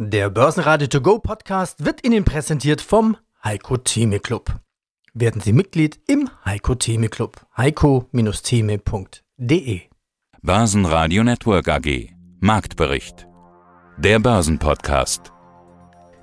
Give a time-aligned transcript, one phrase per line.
[0.00, 4.60] Der Börsenradio To Go Podcast wird Ihnen präsentiert vom Heiko Theme Club.
[5.12, 7.44] Werden Sie Mitglied im Heiko Theme Club.
[7.56, 9.80] heiko-theme.de
[10.40, 13.26] Börsenradio Network AG Marktbericht
[13.96, 15.32] Der Börsenpodcast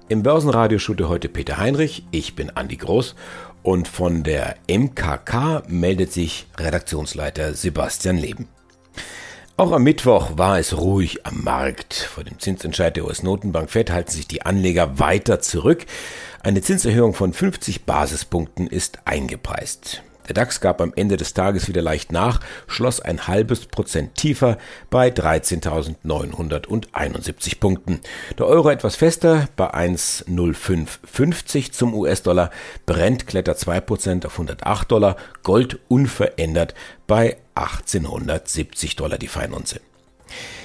[0.07, 3.13] Im Börsenradio schute heute Peter Heinrich, ich bin Andi Groß
[3.61, 8.47] und von der MKK meldet sich Redaktionsleiter Sebastian Leben.
[9.57, 11.93] Auch am Mittwoch war es ruhig am Markt.
[11.93, 15.85] Vor dem Zinsentscheid der US-Notenbank Fed halten sich die Anleger weiter zurück.
[16.43, 20.03] Eine Zinserhöhung von 50 Basispunkten ist eingepreist.
[20.27, 24.57] Der DAX gab am Ende des Tages wieder leicht nach, schloss ein halbes Prozent tiefer
[24.89, 28.01] bei 13.971 Punkten.
[28.37, 32.49] Der Euro etwas fester bei 1,0550 zum US-Dollar.
[32.87, 35.15] Brent klettert 2 Prozent auf 108 Dollar.
[35.43, 36.73] Gold unverändert
[37.07, 39.81] bei 1870 Dollar die Feinunze.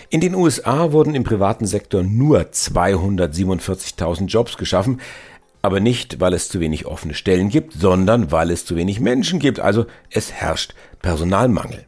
[0.09, 5.01] In den USA wurden im privaten Sektor nur 247.000 Jobs geschaffen
[5.63, 9.39] aber nicht, weil es zu wenig offene Stellen gibt, sondern weil es zu wenig Menschen
[9.39, 11.85] gibt, also es herrscht Personalmangel.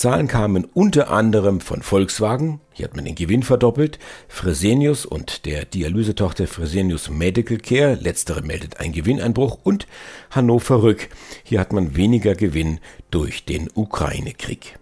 [0.00, 3.98] Zahlen kamen unter anderem von Volkswagen, hier hat man den Gewinn verdoppelt,
[4.28, 9.86] Fresenius und der Dialysetochter Fresenius Medical Care, letztere meldet einen Gewinneinbruch und
[10.30, 11.10] Hannover Rück,
[11.44, 14.79] hier hat man weniger Gewinn durch den Ukraine-Krieg.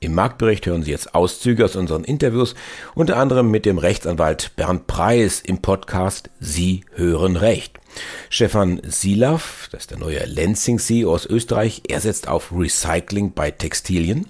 [0.00, 2.54] Im Marktbericht hören Sie jetzt Auszüge aus unseren Interviews,
[2.94, 7.80] unter anderem mit dem Rechtsanwalt Bernd Preis im Podcast Sie hören Recht.
[8.30, 13.50] Stefan Silav, das ist der neue Lenzing CEO aus Österreich, er setzt auf Recycling bei
[13.50, 14.28] Textilien.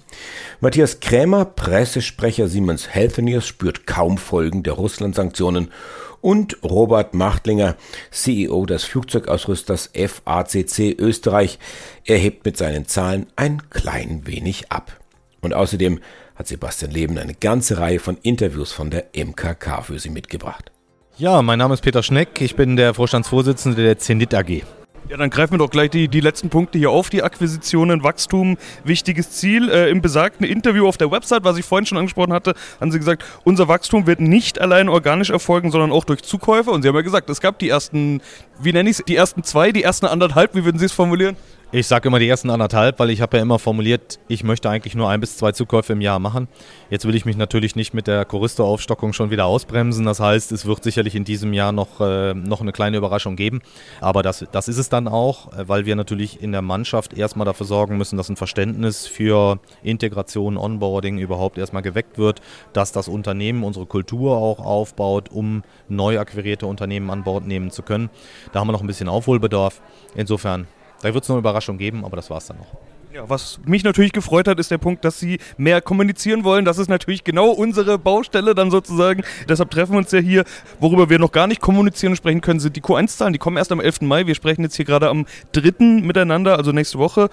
[0.59, 5.71] Matthias Krämer, Pressesprecher Siemens Healthineers, spürt kaum Folgen der Russland-Sanktionen.
[6.19, 7.77] Und Robert Machtlinger,
[8.09, 11.59] CEO des Flugzeugausrüsters FACC Österreich,
[12.05, 14.99] er hebt mit seinen Zahlen ein klein wenig ab.
[15.41, 15.99] Und außerdem
[16.35, 20.71] hat Sebastian Leben eine ganze Reihe von Interviews von der MKK für Sie mitgebracht.
[21.17, 24.63] Ja, mein Name ist Peter Schneck, ich bin der Vorstandsvorsitzende der Zenit AG.
[25.09, 27.09] Ja, dann greifen wir doch gleich die, die letzten Punkte hier auf.
[27.09, 29.67] Die Akquisitionen, Wachstum, wichtiges Ziel.
[29.67, 32.99] Äh, Im besagten Interview auf der Website, was ich vorhin schon angesprochen hatte, haben Sie
[32.99, 36.69] gesagt, unser Wachstum wird nicht allein organisch erfolgen, sondern auch durch Zukäufe.
[36.69, 38.21] Und Sie haben ja gesagt, es gab die ersten,
[38.61, 41.37] wie nenne ich es, die ersten zwei, die ersten anderthalb, wie würden Sie es formulieren?
[41.71, 44.95] Ich sage immer die ersten anderthalb, weil ich habe ja immer formuliert, ich möchte eigentlich
[44.95, 46.47] nur ein bis zwei Zukäufe im Jahr machen.
[46.89, 50.03] Jetzt will ich mich natürlich nicht mit der Choristo-Aufstockung schon wieder ausbremsen.
[50.03, 53.61] Das heißt, es wird sicherlich in diesem Jahr noch, äh, noch eine kleine Überraschung geben.
[54.01, 57.45] Aber das, das ist es dann auch, äh, weil wir natürlich in der Mannschaft erstmal
[57.45, 62.41] dafür sorgen müssen, dass ein Verständnis für Integration, Onboarding überhaupt erstmal geweckt wird,
[62.73, 67.83] dass das Unternehmen unsere Kultur auch aufbaut, um neu akquirierte Unternehmen an Bord nehmen zu
[67.83, 68.09] können.
[68.53, 69.83] Da haben wir noch ein bisschen Aufholbedarf.
[70.15, 70.65] Insofern
[71.01, 72.67] da wird es noch eine Überraschung geben, aber das war es dann noch.
[73.11, 76.63] Ja, was mich natürlich gefreut hat, ist der Punkt, dass Sie mehr kommunizieren wollen.
[76.63, 79.23] Das ist natürlich genau unsere Baustelle dann sozusagen.
[79.47, 80.43] Deshalb treffen wir uns ja hier.
[80.79, 83.33] Worüber wir noch gar nicht kommunizieren und sprechen können, sind die Q1-Zahlen.
[83.33, 84.01] Die kommen erst am 11.
[84.01, 84.27] Mai.
[84.27, 85.83] Wir sprechen jetzt hier gerade am 3.
[86.03, 87.29] miteinander, also nächste Woche.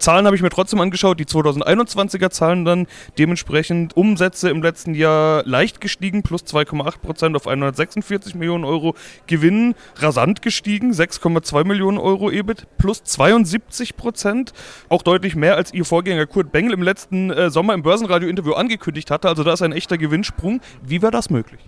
[0.00, 2.86] Zahlen habe ich mir trotzdem angeschaut, die 2021er Zahlen dann
[3.18, 8.94] dementsprechend Umsätze im letzten Jahr leicht gestiegen, plus 2,8 Prozent auf 146 Millionen Euro
[9.26, 14.52] Gewinn, rasant gestiegen, 6,2 Millionen Euro EBIT, plus 72 Prozent,
[14.88, 19.10] auch deutlich mehr als ihr Vorgänger Kurt Bengel im letzten äh, Sommer im Börsenradio-Interview angekündigt
[19.10, 20.60] hatte, also da ist ein echter Gewinnsprung.
[20.82, 21.60] Wie war das möglich?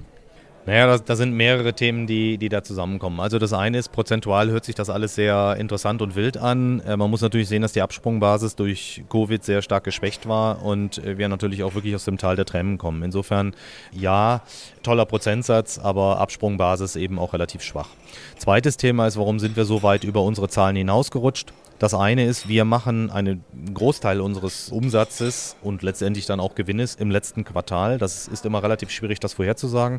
[0.64, 3.18] Naja, da, sind mehrere Themen, die, die da zusammenkommen.
[3.18, 6.78] Also das eine ist, prozentual hört sich das alles sehr interessant und wild an.
[6.80, 10.98] Äh, man muss natürlich sehen, dass die Absprungbasis durch Covid sehr stark geschwächt war und
[10.98, 13.02] äh, wir natürlich auch wirklich aus dem Tal der Tränen kommen.
[13.02, 13.54] Insofern,
[13.90, 14.42] ja,
[14.84, 17.88] toller Prozentsatz, aber Absprungbasis eben auch relativ schwach.
[18.36, 21.52] Zweites Thema ist, warum sind wir so weit über unsere Zahlen hinausgerutscht?
[21.82, 23.43] Das eine ist, wir machen einen
[23.75, 27.98] Großteil unseres Umsatzes und letztendlich dann auch Gewinnes im letzten Quartal.
[27.98, 29.98] Das ist immer relativ schwierig, das vorherzusagen.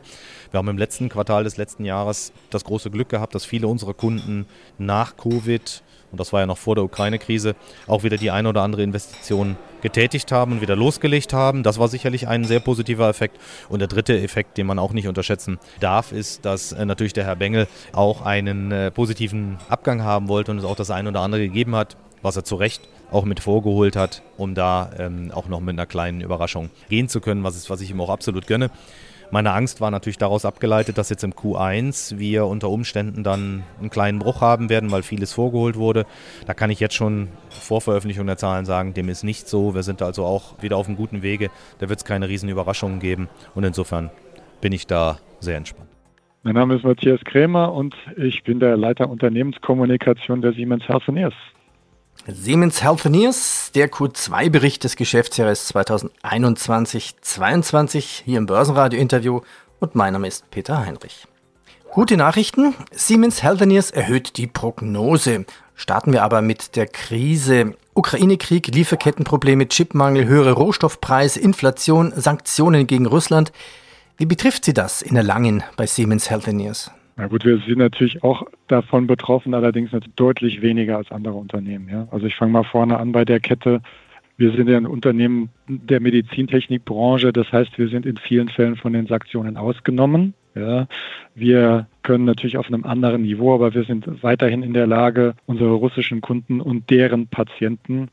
[0.52, 3.94] Wir haben im letzten Quartal des letzten Jahres das große Glück gehabt, dass viele unserer
[3.94, 4.46] Kunden
[4.78, 7.56] nach Covid und das war ja noch vor der Ukraine-Krise,
[7.88, 11.64] auch wieder die eine oder andere Investition getätigt haben und wieder losgelegt haben.
[11.64, 13.40] Das war sicherlich ein sehr positiver Effekt.
[13.68, 17.26] Und der dritte Effekt, den man auch nicht unterschätzen darf, ist, dass äh, natürlich der
[17.26, 21.22] Herr Bengel auch einen äh, positiven Abgang haben wollte und es auch das eine oder
[21.22, 25.48] andere gegeben hat, was er zu Recht auch mit vorgeholt hat, um da ähm, auch
[25.48, 28.46] noch mit einer kleinen Überraschung gehen zu können, was, ist, was ich ihm auch absolut
[28.46, 28.70] gönne.
[29.34, 33.90] Meine Angst war natürlich daraus abgeleitet, dass jetzt im Q1 wir unter Umständen dann einen
[33.90, 36.06] kleinen Bruch haben werden, weil vieles vorgeholt wurde.
[36.46, 39.74] Da kann ich jetzt schon vor Veröffentlichung der Zahlen sagen, dem ist nicht so.
[39.74, 41.50] Wir sind also auch wieder auf einem guten Wege.
[41.80, 43.28] Da wird es keine riesen Überraschungen geben.
[43.56, 44.12] Und insofern
[44.62, 45.90] bin ich da sehr entspannt.
[46.44, 51.34] Mein Name ist Matthias Krämer und ich bin der Leiter Unternehmenskommunikation der Siemens Healthineers.
[52.26, 59.42] Siemens Healthineers, der Q2-Bericht des Geschäftsjahres 2021-22 hier im Börsenradio-Interview
[59.82, 61.28] und mein Name ist Peter Heinrich.
[61.92, 62.76] Gute Nachrichten.
[62.92, 65.46] Siemens Healthineers erhöht die Prognose.
[65.76, 67.76] Starten wir aber mit der Krise.
[67.94, 73.52] Ukraine-Krieg, Lieferkettenprobleme, Chipmangel, höhere Rohstoffpreise, Inflation, Sanktionen gegen Russland.
[74.16, 76.90] Wie betrifft Sie das in Erlangen bei Siemens Healthineers?
[77.16, 81.88] Na gut, wir sind natürlich auch davon betroffen, allerdings deutlich weniger als andere Unternehmen.
[81.90, 82.08] Ja?
[82.12, 83.82] Also ich fange mal vorne an bei der Kette.
[84.38, 88.94] Wir sind ja ein Unternehmen der Medizintechnikbranche, das heißt, wir sind in vielen Fällen von
[88.94, 90.34] den Sanktionen ausgenommen.
[90.56, 90.88] Ja,
[91.34, 95.72] wir können natürlich auf einem anderen Niveau, aber wir sind weiterhin in der Lage, unsere
[95.72, 98.10] russischen Kunden und deren Patienten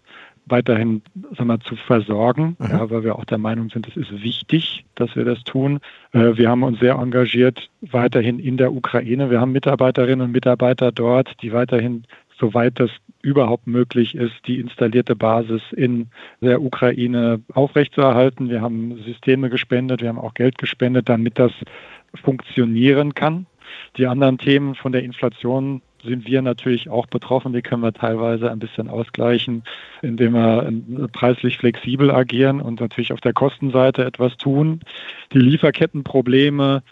[0.50, 1.02] weiterhin
[1.36, 2.66] sagen wir, zu versorgen, mhm.
[2.70, 5.80] ja, weil wir auch der Meinung sind, es ist wichtig, dass wir das tun.
[6.12, 9.30] Äh, wir haben uns sehr engagiert weiterhin in der Ukraine.
[9.30, 12.04] Wir haben Mitarbeiterinnen und Mitarbeiter dort, die weiterhin,
[12.38, 12.90] soweit das
[13.22, 16.08] überhaupt möglich ist, die installierte Basis in
[16.40, 18.48] der Ukraine aufrechtzuerhalten.
[18.48, 21.52] Wir haben Systeme gespendet, wir haben auch Geld gespendet, damit das
[22.14, 23.46] funktionieren kann.
[23.96, 27.52] Die anderen Themen von der Inflation sind wir natürlich auch betroffen.
[27.52, 29.64] Die können wir teilweise ein bisschen ausgleichen,
[30.02, 34.80] indem wir preislich flexibel agieren und natürlich auf der Kostenseite etwas tun.
[35.32, 36.82] Die Lieferkettenprobleme,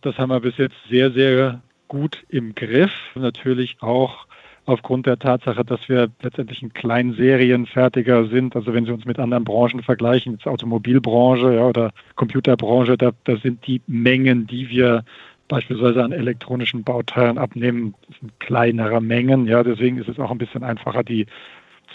[0.00, 2.92] das haben wir bis jetzt sehr, sehr gut im Griff.
[3.14, 4.26] Natürlich auch
[4.64, 8.54] aufgrund der Tatsache, dass wir letztendlich ein Kleinserienfertiger sind.
[8.54, 13.36] Also wenn Sie uns mit anderen Branchen vergleichen, jetzt Automobilbranche ja, oder Computerbranche, da, da
[13.36, 15.04] sind die Mengen, die wir
[15.52, 17.94] beispielsweise an elektronischen Bauteilen abnehmen,
[18.38, 19.46] kleinere Mengen.
[19.46, 21.26] Ja, deswegen ist es auch ein bisschen einfacher, die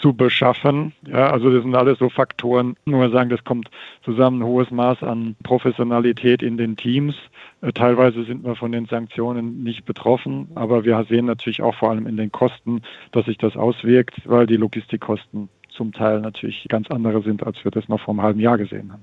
[0.00, 0.92] zu beschaffen.
[1.08, 2.76] Ja, also das sind alles so Faktoren.
[2.84, 3.68] Nur sagen, das kommt
[4.04, 7.16] zusammen ein hohes Maß an Professionalität in den Teams.
[7.60, 11.90] Äh, teilweise sind wir von den Sanktionen nicht betroffen, aber wir sehen natürlich auch vor
[11.90, 16.88] allem in den Kosten, dass sich das auswirkt, weil die Logistikkosten zum Teil natürlich ganz
[16.92, 19.02] andere sind, als wir das noch vor einem halben Jahr gesehen haben.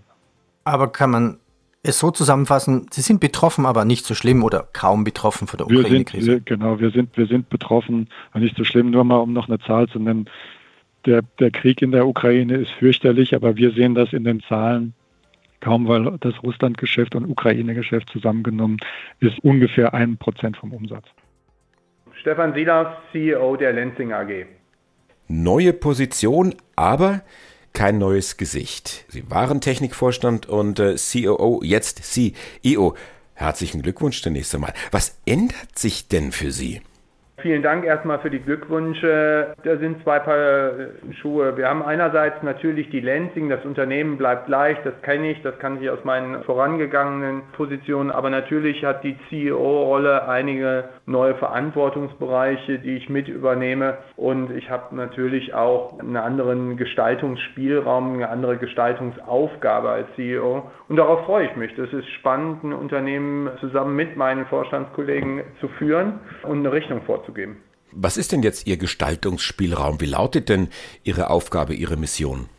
[0.63, 1.39] Aber kann man
[1.87, 5.67] es so zusammenfassen, Sie sind betroffen, aber nicht so schlimm oder kaum betroffen von der
[5.67, 6.41] Ukraine-Krise?
[6.41, 8.91] Genau, wir sind, wir sind betroffen, aber nicht so schlimm.
[8.91, 10.29] Nur mal, um noch eine Zahl zu nennen
[11.05, 14.93] der, der Krieg in der Ukraine ist fürchterlich, aber wir sehen das in den Zahlen
[15.61, 18.77] kaum, weil das Russland-Geschäft und Ukraine-Geschäft zusammengenommen
[19.19, 21.05] ist ungefähr ein Prozent vom Umsatz.
[22.13, 24.45] Stefan Silas, CEO der Lenzing AG.
[25.27, 27.21] Neue Position, aber
[27.75, 29.05] kein neues Gesicht.
[29.09, 32.95] Sie waren Technikvorstand und äh, COO, jetzt CEO.
[33.33, 34.73] Herzlichen Glückwunsch zunächst einmal.
[34.91, 36.81] Was ändert sich denn für Sie?
[37.45, 39.53] Vielen Dank erstmal für die Glückwünsche.
[39.63, 40.71] Da sind zwei Paar
[41.21, 41.55] Schuhe.
[41.55, 45.79] Wir haben einerseits natürlich die Lansing, das Unternehmen bleibt gleich, das kenne ich, das kann
[45.79, 53.09] ich aus meinen vorangegangenen Positionen, aber natürlich hat die CEO-Rolle einige neue Verantwortungsbereiche, die ich
[53.09, 53.99] mit übernehme.
[54.15, 61.25] Und ich habe natürlich auch einen anderen Gestaltungsspielraum, eine andere Gestaltungsaufgabe als CEO und darauf
[61.25, 61.75] freue ich mich.
[61.75, 67.34] Das ist spannend, ein Unternehmen zusammen mit meinen Vorstandskollegen zu führen und eine Richtung vorzugeben
[67.35, 67.57] geben.
[67.91, 70.01] Was ist denn jetzt Ihr Gestaltungsspielraum?
[70.01, 70.69] Wie lautet denn
[71.03, 72.49] Ihre Aufgabe, Ihre Mission?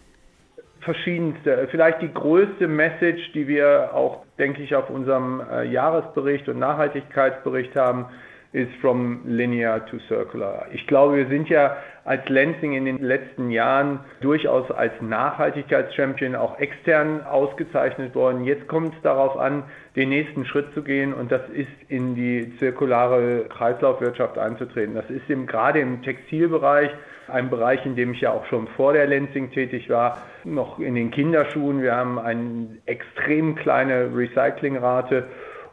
[0.81, 1.67] Verschiedenste.
[1.71, 7.75] Vielleicht die größte Message, die wir auch, denke ich, auf unserem äh, Jahresbericht und Nachhaltigkeitsbericht
[7.75, 8.07] haben,
[8.53, 10.67] ist from linear to circular.
[10.73, 16.59] Ich glaube, wir sind ja als Lansing in den letzten Jahren durchaus als Nachhaltigkeitschampion auch
[16.59, 18.45] extern ausgezeichnet worden.
[18.45, 19.65] Jetzt kommt es darauf an,
[19.97, 24.95] den nächsten Schritt zu gehen und das ist in die zirkulare Kreislaufwirtschaft einzutreten.
[24.95, 26.91] Das ist im, gerade im Textilbereich
[27.29, 30.95] ein Bereich, in dem ich ja auch schon vor der Lansing tätig war, noch in
[30.95, 31.83] den Kinderschuhen.
[31.83, 35.25] Wir haben eine extrem kleine Recyclingrate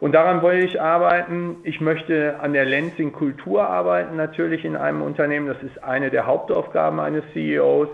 [0.03, 1.55] und daran wollte ich arbeiten.
[1.63, 5.47] Ich möchte an der Lansing-Kultur arbeiten, natürlich in einem Unternehmen.
[5.47, 7.87] Das ist eine der Hauptaufgaben eines CEOs.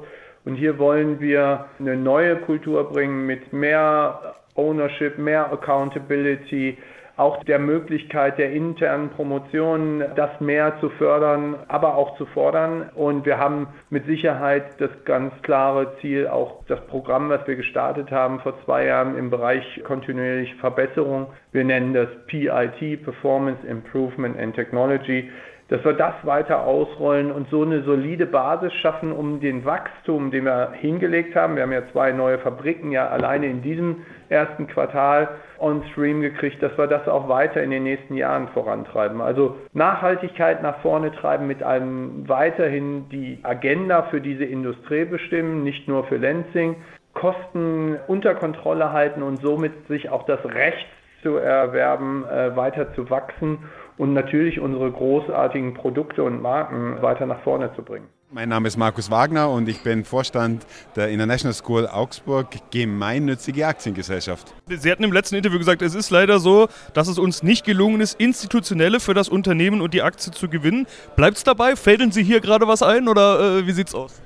[0.44, 6.80] Und hier wollen wir eine neue Kultur bringen mit mehr Ownership, mehr Accountability,
[7.20, 12.90] auch der Möglichkeit der internen Promotion, das mehr zu fördern, aber auch zu fordern.
[12.96, 18.10] Und wir haben mit Sicherheit das ganz klare Ziel, auch das Programm, was wir gestartet
[18.10, 21.28] haben vor zwei Jahren im Bereich kontinuierliche Verbesserung.
[21.52, 25.30] Wir nennen das PIT, Performance Improvement and Technology
[25.70, 30.46] dass wir das weiter ausrollen und so eine solide Basis schaffen, um den Wachstum, den
[30.46, 31.56] wir hingelegt haben.
[31.56, 33.98] Wir haben ja zwei neue Fabriken ja alleine in diesem
[34.30, 39.22] ersten Quartal on stream gekriegt, dass wir das auch weiter in den nächsten Jahren vorantreiben.
[39.22, 45.88] Also Nachhaltigkeit nach vorne treiben mit einem weiterhin die Agenda für diese Industrie bestimmen, nicht
[45.88, 46.78] nur für Lansing,
[47.14, 50.88] Kosten unter Kontrolle halten und somit sich auch das Recht
[51.22, 53.60] zu erwerben, äh, weiter zu wachsen
[54.00, 58.08] und natürlich unsere großartigen Produkte und Marken weiter nach vorne zu bringen.
[58.32, 60.66] Mein Name ist Markus Wagner und ich bin Vorstand
[60.96, 64.54] der International School Augsburg Gemeinnützige Aktiengesellschaft.
[64.68, 68.00] Sie hatten im letzten Interview gesagt, es ist leider so, dass es uns nicht gelungen
[68.00, 70.88] ist, institutionelle für das Unternehmen und die Aktie zu gewinnen.
[71.18, 71.76] Bleibt es dabei?
[71.76, 74.22] Fädeln Sie hier gerade was ein oder äh, wie es aus?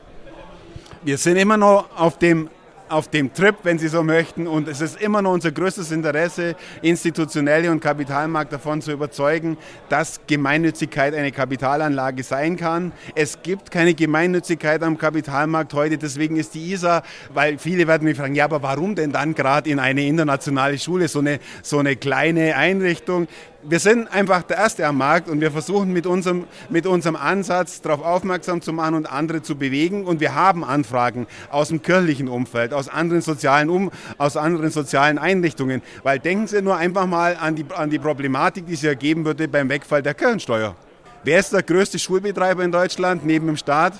[1.04, 2.50] Wir sind immer noch auf dem
[2.94, 4.48] auf dem Trip, wenn Sie so möchten.
[4.48, 9.58] Und es ist immer noch unser größtes Interesse, Institutionelle und Kapitalmarkt davon zu überzeugen,
[9.90, 12.94] dass Gemeinnützigkeit eine Kapitalanlage sein kann.
[13.16, 18.18] Es gibt keine Gemeinnützigkeit am Kapitalmarkt heute, deswegen ist die ISA, weil viele werden mich
[18.18, 21.96] fragen, ja, aber warum denn dann gerade in eine internationale Schule, so eine, so eine
[21.96, 23.28] kleine Einrichtung?
[23.68, 27.82] Wir sind einfach der Erste am Markt und wir versuchen mit unserem, mit unserem Ansatz
[27.82, 30.06] darauf aufmerksam zu machen und andere zu bewegen.
[30.06, 35.18] Und wir haben Anfragen aus dem kirchlichen Umfeld, aus anderen sozialen, um, aus anderen sozialen
[35.18, 35.82] Einrichtungen.
[36.04, 39.48] Weil denken Sie nur einfach mal an die, an die Problematik, die sich ergeben würde
[39.48, 40.76] beim Wegfall der Kirchensteuer.
[41.24, 43.94] Wer ist der größte Schulbetreiber in Deutschland neben dem Staat?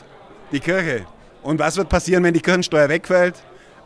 [0.52, 1.06] Die Kirche.
[1.42, 3.36] Und was wird passieren, wenn die Kirchensteuer wegfällt?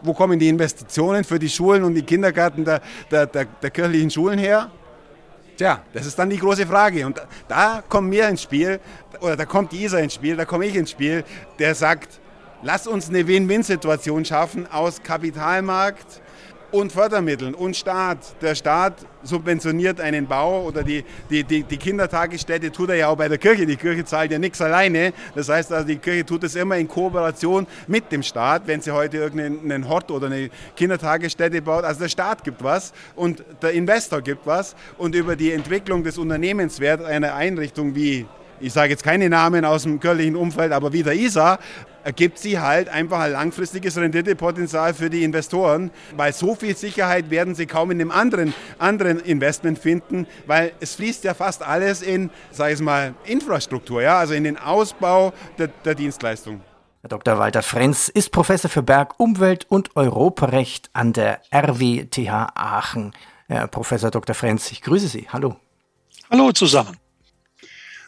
[0.01, 4.11] Wo kommen die Investitionen für die Schulen und die Kindergärten der, der, der, der kirchlichen
[4.11, 4.69] Schulen her?
[5.57, 7.03] Tja, das ist dann die große Frage.
[7.03, 8.79] Und da kommen wir ins Spiel,
[9.21, 11.23] oder da kommt die ISA ins Spiel, da komme ich ins Spiel,
[11.57, 12.19] der sagt,
[12.61, 16.21] lass uns eine Win-Win-Situation schaffen aus Kapitalmarkt,
[16.71, 18.19] und Fördermitteln und Staat.
[18.41, 18.93] Der Staat
[19.23, 23.37] subventioniert einen Bau oder die, die, die, die, Kindertagesstätte tut er ja auch bei der
[23.37, 23.65] Kirche.
[23.65, 25.13] Die Kirche zahlt ja nichts alleine.
[25.35, 28.91] Das heißt also, die Kirche tut es immer in Kooperation mit dem Staat, wenn sie
[28.91, 31.83] heute irgendeinen Hort oder eine Kindertagesstätte baut.
[31.83, 36.17] Also der Staat gibt was und der Investor gibt was und über die Entwicklung des
[36.17, 38.25] Unternehmenswerts einer Einrichtung wie
[38.59, 41.59] ich sage jetzt keine Namen aus dem kirchlichen Umfeld, aber wie der ISA,
[42.07, 47.53] ergibt sie halt einfach ein langfristiges Renditepotenzial für die Investoren, weil so viel Sicherheit werden
[47.53, 52.29] sie kaum in einem anderen, anderen Investment finden, weil es fließt ja fast alles in,
[52.49, 56.61] sage ich mal, Infrastruktur, ja, also in den Ausbau der, der Dienstleistung.
[57.01, 57.39] Herr Dr.
[57.39, 63.11] Walter Frenz ist Professor für Berg-, Umwelt- und Europarecht an der RWTH Aachen.
[63.49, 64.33] Herr Professor Dr.
[64.33, 65.27] Frenz, ich grüße Sie.
[65.33, 65.57] Hallo.
[66.31, 66.95] Hallo zusammen.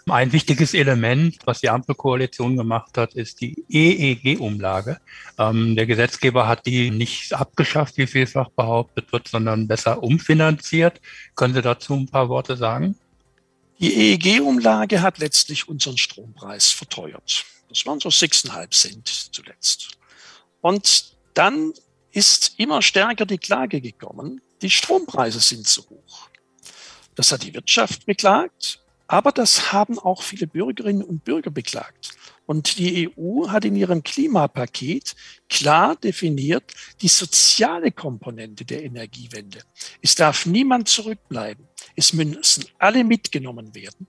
[0.07, 4.99] Ein wichtiges Element, was die Ampelkoalition gemacht hat, ist die EEG-Umlage.
[5.37, 10.99] Ähm, der Gesetzgeber hat die nicht abgeschafft, wie vielfach behauptet wird, sondern besser umfinanziert.
[11.35, 12.95] Können Sie dazu ein paar Worte sagen?
[13.79, 17.45] Die EEG-Umlage hat letztlich unseren Strompreis verteuert.
[17.69, 19.91] Das waren so 6,5 Cent zuletzt.
[20.61, 21.71] Und dann
[22.11, 26.29] ist immer stärker die Klage gekommen, die Strompreise sind zu hoch.
[27.15, 28.78] Das hat die Wirtschaft beklagt
[29.09, 32.11] aber das haben auch viele Bürgerinnen und Bürger beklagt.
[32.45, 35.15] Und die EU hat in ihrem Klimapaket
[35.49, 39.63] klar definiert die soziale Komponente der Energiewende.
[40.03, 41.67] Es darf niemand zurückbleiben.
[41.95, 44.05] Es müssen alle mitgenommen werden.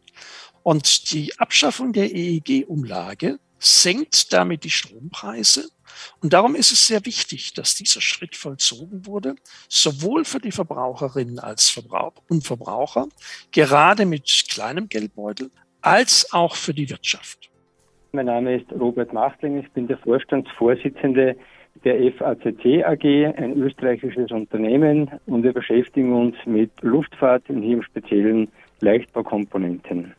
[0.63, 5.71] Und die Abschaffung der EEG-Umlage senkt damit die Strompreise
[6.21, 9.35] und darum ist es sehr wichtig, dass dieser Schritt vollzogen wurde,
[9.69, 13.09] sowohl für die Verbraucherinnen als Verbrauch und Verbraucher,
[13.53, 15.51] gerade mit kleinem Geldbeutel,
[15.83, 17.51] als auch für die Wirtschaft.
[18.13, 21.37] Mein Name ist Robert Machtling, ich bin der Vorstandsvorsitzende
[21.85, 23.05] der FACC AG,
[23.37, 28.49] ein österreichisches Unternehmen und wir beschäftigen uns mit Luftfahrt und hier im Speziellen
[28.81, 30.15] Leichtbaukomponenten.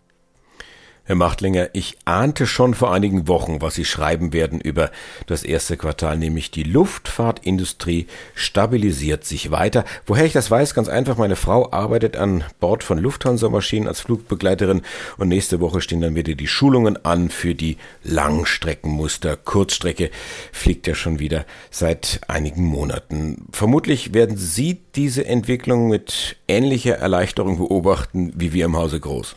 [1.03, 4.91] Herr Machtlinger, ich ahnte schon vor einigen Wochen, was Sie schreiben werden über
[5.25, 8.05] das erste Quartal, nämlich die Luftfahrtindustrie
[8.35, 9.83] stabilisiert sich weiter.
[10.05, 14.83] Woher ich das weiß, ganz einfach, meine Frau arbeitet an Bord von Lufthansa-Maschinen als Flugbegleiterin
[15.17, 19.37] und nächste Woche stehen dann wieder die Schulungen an für die Langstreckenmuster.
[19.37, 20.11] Kurzstrecke
[20.51, 23.47] fliegt ja schon wieder seit einigen Monaten.
[23.51, 29.35] Vermutlich werden Sie diese Entwicklung mit ähnlicher Erleichterung beobachten wie wir im Hause Groß.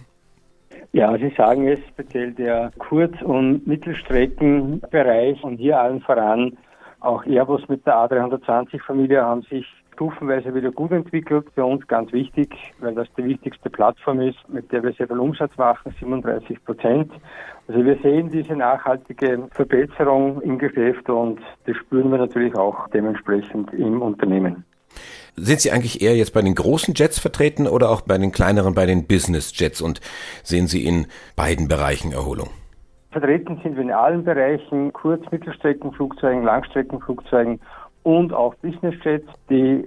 [0.95, 6.57] Ja, Sie sagen es speziell der Kurz- und Mittelstreckenbereich und hier allen voran
[7.01, 11.49] auch Airbus mit der A320-Familie haben sich stufenweise wieder gut entwickelt.
[11.53, 15.19] Für uns ganz wichtig, weil das die wichtigste Plattform ist, mit der wir sehr viel
[15.19, 17.11] Umsatz machen, 37 Prozent.
[17.67, 23.75] Also wir sehen diese nachhaltige Verbesserung im Geschäft und das spüren wir natürlich auch dementsprechend
[23.75, 24.65] im Unternehmen.
[25.37, 28.75] Sind Sie eigentlich eher jetzt bei den großen Jets vertreten oder auch bei den kleineren,
[28.75, 30.01] bei den Business Jets und
[30.43, 32.51] sehen Sie in beiden Bereichen Erholung?
[33.11, 37.61] Vertreten sind wir in allen Bereichen, Kurz-, Mittelstreckenflugzeugen, Langstreckenflugzeugen
[38.03, 39.29] und auch Business Jets.
[39.51, 39.85] Die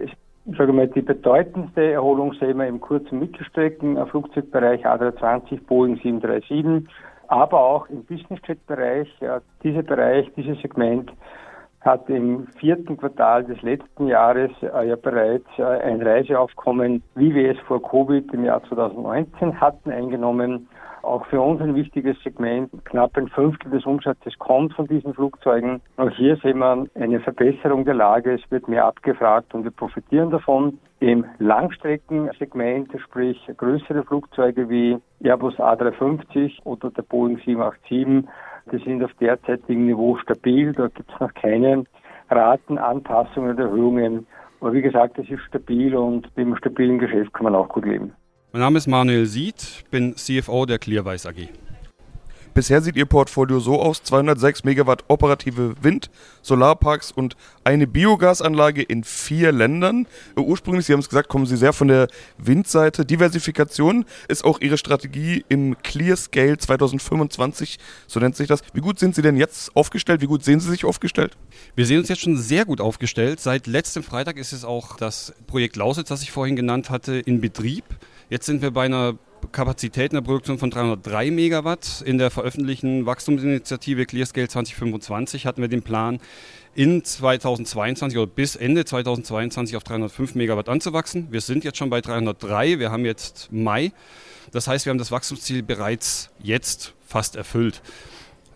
[0.55, 6.87] sage mal, die bedeutendste Erholung sehen wir im Kurz- und Mittelstreckenflugzeugbereich A320, Boeing 737,
[7.27, 9.09] aber auch im Business Jet Bereich.
[9.19, 11.11] Ja, dieser Bereich, dieses Segment
[11.81, 17.51] hat im vierten Quartal des letzten Jahres äh, ja bereits äh, ein Reiseaufkommen, wie wir
[17.51, 20.67] es vor Covid im Jahr 2019 hatten, eingenommen.
[21.03, 22.69] auch für uns ein wichtiges Segment.
[22.85, 25.81] Knapp ein Fünftel des Umsatzes kommt von diesen Flugzeugen.
[25.95, 28.33] Auch hier sehen wir eine Verbesserung der Lage.
[28.33, 30.79] Es wird mehr abgefragt und wir profitieren davon.
[30.99, 38.27] Im Langstreckensegment, sprich größere Flugzeuge wie Airbus A350 oder der Boeing 787,
[38.71, 40.73] die sind auf derzeitigem Niveau stabil.
[40.73, 41.83] Da gibt es noch keine
[42.29, 44.27] Ratenanpassungen oder Erhöhungen.
[44.59, 47.85] Aber wie gesagt, es ist stabil und mit einem stabilen Geschäft kann man auch gut
[47.85, 48.11] leben.
[48.53, 51.49] Mein Name ist Manuel Sied, bin CFO der Clearweiß AG.
[52.57, 56.09] Bisher sieht Ihr Portfolio so aus: 206 Megawatt operative Wind-,
[56.41, 60.07] Solarparks und eine Biogasanlage in vier Ländern.
[60.35, 62.07] Ursprünglich, Sie haben es gesagt, kommen Sie sehr von der
[62.39, 63.05] Windseite.
[63.05, 68.61] Diversifikation ist auch Ihre Strategie im Clear Scale 2025, so nennt sich das.
[68.73, 70.21] Wie gut sind Sie denn jetzt aufgestellt?
[70.21, 71.37] Wie gut sehen Sie sich aufgestellt?
[71.75, 73.39] Wir sehen uns jetzt schon sehr gut aufgestellt.
[73.39, 77.39] Seit letztem Freitag ist es auch das Projekt Lausitz, das ich vorhin genannt hatte, in
[77.39, 77.83] Betrieb.
[78.31, 79.13] Jetzt sind wir bei einer
[79.51, 82.01] Kapazität in der Produktion von 303 Megawatt.
[82.05, 86.19] In der veröffentlichten Wachstumsinitiative ClearScale 2025 hatten wir den Plan,
[86.75, 91.27] in 2022 oder bis Ende 2022 auf 305 Megawatt anzuwachsen.
[91.31, 93.91] Wir sind jetzt schon bei 303, wir haben jetzt Mai.
[94.51, 97.81] Das heißt, wir haben das Wachstumsziel bereits jetzt fast erfüllt.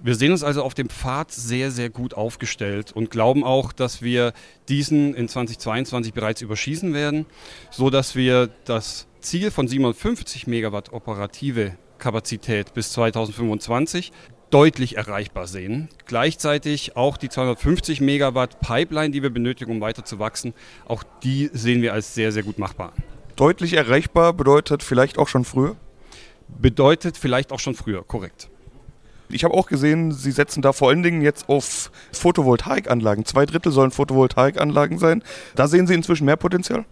[0.03, 4.01] Wir sehen uns also auf dem Pfad sehr, sehr gut aufgestellt und glauben auch, dass
[4.01, 4.33] wir
[4.67, 7.27] diesen in 2022 bereits überschießen werden,
[7.69, 14.11] sodass wir das Ziel von 57 Megawatt operative Kapazität bis 2025
[14.49, 15.89] deutlich erreichbar sehen.
[16.05, 20.53] Gleichzeitig auch die 250 Megawatt Pipeline, die wir benötigen, um weiter zu wachsen,
[20.85, 22.93] auch die sehen wir als sehr, sehr gut machbar.
[23.35, 25.77] Deutlich erreichbar bedeutet vielleicht auch schon früher?
[26.47, 28.49] Bedeutet vielleicht auch schon früher, korrekt.
[29.29, 33.23] Ich habe auch gesehen, Sie setzen da vor allen Dingen jetzt auf Photovoltaikanlagen.
[33.23, 35.23] Zwei Drittel sollen Photovoltaikanlagen sein.
[35.55, 36.85] Da sehen Sie inzwischen mehr Potenzial?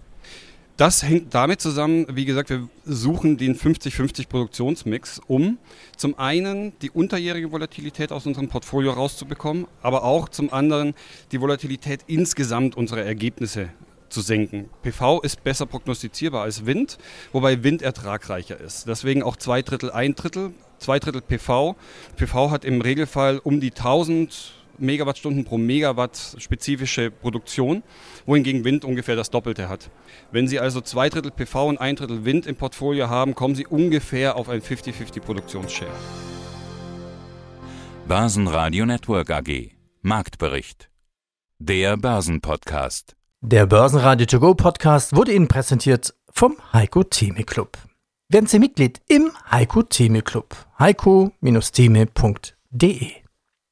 [0.79, 5.57] Das hängt damit zusammen, wie gesagt, wir suchen den 50-50 Produktionsmix, um
[5.97, 10.93] zum einen die unterjährige Volatilität aus unserem Portfolio rauszubekommen, aber auch zum anderen
[11.33, 13.67] die Volatilität insgesamt unserer Ergebnisse
[14.07, 14.69] zu senken.
[14.81, 16.97] PV ist besser prognostizierbar als Wind,
[17.33, 18.87] wobei Wind ertragreicher ist.
[18.87, 21.75] Deswegen auch zwei Drittel, ein Drittel, zwei Drittel PV.
[22.15, 27.83] PV hat im Regelfall um die 1000 Megawattstunden pro Megawatt spezifische Produktion,
[28.25, 29.89] wohingegen Wind ungefähr das Doppelte hat.
[30.31, 33.67] Wenn Sie also zwei Drittel PV und ein Drittel Wind im Portfolio haben, kommen Sie
[33.67, 35.91] ungefähr auf ein 50-50 Produktionsshare.
[38.07, 40.89] Börsenradio Network AG Marktbericht.
[41.59, 43.15] Der Börsenpodcast.
[43.41, 47.77] Der Börsenradio To Go Podcast wurde Ihnen präsentiert vom Heiko Theme Club.
[48.29, 50.55] Werden Sie Mitglied im Heiko Theme Club.
[50.79, 53.11] heiko-theme.de